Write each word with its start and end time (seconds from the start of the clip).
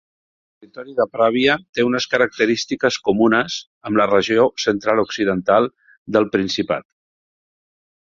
El 0.61 0.67
territori 0.67 0.93
de 0.99 1.05
Pravia 1.15 1.57
té 1.79 1.83
unes 1.89 2.07
característiques 2.13 2.97
comunes 3.09 3.57
amb 3.89 3.99
la 4.01 4.07
regió 4.13 4.47
central-occidental 4.63 5.69
del 6.17 6.27
Principat. 6.37 6.87